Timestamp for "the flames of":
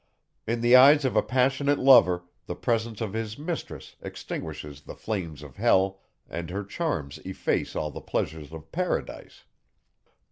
4.81-5.57